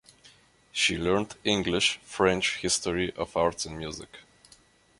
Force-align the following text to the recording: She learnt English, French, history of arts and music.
She 0.71 0.97
learnt 0.97 1.35
English, 1.43 1.97
French, 2.01 2.57
history 2.57 3.13
of 3.17 3.37
arts 3.37 3.67
and 3.67 3.77
music. 3.77 4.17